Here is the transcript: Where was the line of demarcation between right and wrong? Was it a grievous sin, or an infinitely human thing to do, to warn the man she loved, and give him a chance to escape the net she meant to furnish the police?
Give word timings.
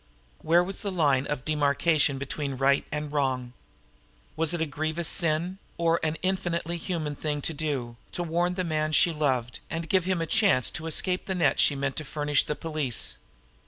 Where 0.41 0.63
was 0.63 0.81
the 0.81 0.89
line 0.91 1.27
of 1.27 1.45
demarcation 1.45 2.17
between 2.17 2.57
right 2.57 2.87
and 2.91 3.11
wrong? 3.11 3.53
Was 4.35 4.51
it 4.51 4.59
a 4.59 4.65
grievous 4.65 5.07
sin, 5.07 5.59
or 5.77 5.99
an 6.01 6.17
infinitely 6.23 6.77
human 6.77 7.13
thing 7.13 7.39
to 7.41 7.53
do, 7.53 7.97
to 8.13 8.23
warn 8.23 8.55
the 8.55 8.63
man 8.63 8.93
she 8.93 9.11
loved, 9.13 9.59
and 9.69 9.87
give 9.87 10.05
him 10.05 10.19
a 10.19 10.25
chance 10.25 10.71
to 10.71 10.87
escape 10.87 11.27
the 11.27 11.35
net 11.35 11.59
she 11.59 11.75
meant 11.75 11.97
to 11.97 12.03
furnish 12.03 12.45
the 12.45 12.55
police? 12.55 13.17